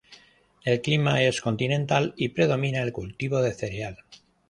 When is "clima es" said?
0.81-1.41